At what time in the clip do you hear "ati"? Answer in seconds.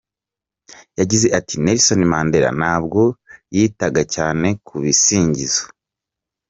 1.39-1.55